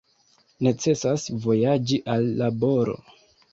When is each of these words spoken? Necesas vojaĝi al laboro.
Necesas 0.67 1.27
vojaĝi 1.45 2.01
al 2.17 2.29
laboro. 2.43 2.99